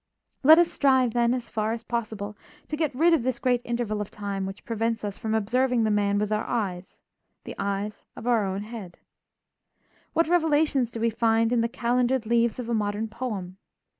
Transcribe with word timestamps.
Let 0.41 0.57
us 0.57 0.71
strive 0.71 1.13
then, 1.13 1.31
as 1.31 1.51
far 1.51 1.73
as 1.73 1.83
possible, 1.83 2.35
to 2.69 2.75
get 2.75 2.95
rid 2.95 3.13
of 3.13 3.21
this 3.21 3.37
great 3.37 3.61
interval 3.63 4.01
of 4.01 4.09
time 4.09 4.47
which 4.47 4.65
prevents 4.65 5.03
us 5.03 5.15
from 5.15 5.35
observing 5.35 5.83
the 5.83 5.91
man 5.91 6.17
with 6.17 6.31
our 6.31 6.43
eyes, 6.43 7.03
the 7.43 7.53
eyes 7.59 8.03
of 8.15 8.25
our 8.25 8.43
own 8.43 8.63
head. 8.63 8.97
What 10.13 10.27
revelations 10.27 10.89
do 10.89 10.99
we 10.99 11.11
find 11.11 11.53
in 11.53 11.61
the 11.61 11.69
calendared 11.69 12.25
leaves 12.25 12.57
of 12.57 12.67
a 12.67 12.73
modern 12.73 13.09
poem? 13.09 13.57